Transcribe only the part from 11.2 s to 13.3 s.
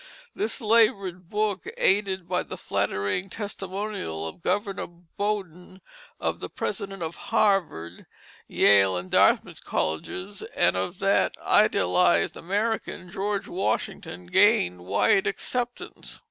idolized American,